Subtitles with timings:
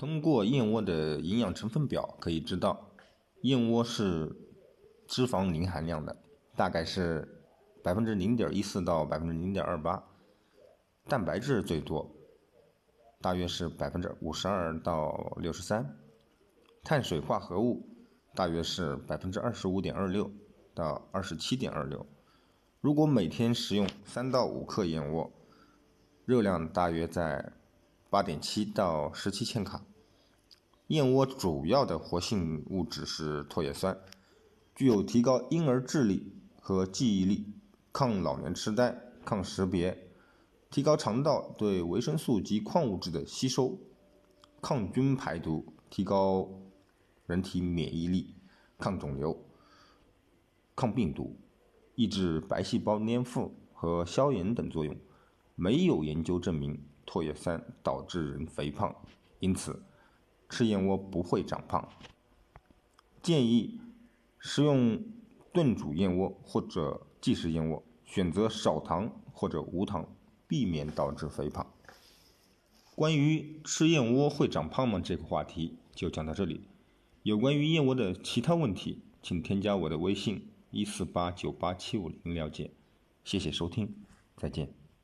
[0.00, 2.90] 通过燕窝的营养成分表可以知道，
[3.42, 4.34] 燕窝是
[5.06, 6.16] 脂肪零含量的，
[6.56, 7.28] 大概是
[7.84, 10.02] 百分之零点一四到百分之零点二八，
[11.06, 12.10] 蛋白质最多，
[13.20, 15.94] 大约是百分之五十二到六十三，
[16.82, 17.86] 碳水化合物
[18.34, 20.32] 大约是百分之二十五点二六
[20.74, 22.06] 到二十七点二六。
[22.80, 25.30] 如果每天食用三到五克燕窝，
[26.24, 27.52] 热量大约在
[28.10, 29.84] 八点七到十七千卡。
[30.88, 33.96] 燕窝主要的活性物质是唾液酸，
[34.74, 37.46] 具有提高婴儿智力和记忆力、
[37.92, 40.10] 抗老年痴呆、抗识别、
[40.72, 43.78] 提高肠道对维生素及矿物质的吸收、
[44.60, 46.50] 抗菌排毒、提高
[47.26, 48.34] 人体免疫力、
[48.76, 49.40] 抗肿瘤、
[50.74, 51.38] 抗病毒。
[51.94, 54.96] 抑制白细胞粘附和消炎等作用，
[55.54, 58.94] 没有研究证明唾液酸导致人肥胖，
[59.40, 59.82] 因此
[60.48, 61.88] 吃燕窝不会长胖。
[63.20, 63.80] 建议
[64.38, 65.02] 食用
[65.52, 70.08] 炖煮燕窝或者即食燕窝，选择少糖或者无糖，
[70.46, 71.66] 避免导致肥胖。
[72.94, 76.60] 关于吃燕窝会长胖吗这个话题就讲到这里。
[77.24, 80.46] 有关于燕窝的其他问题，请添加我的微信。
[80.70, 82.70] 一四八九八七五零了解，
[83.24, 83.92] 谢谢收听，
[84.36, 84.79] 再见。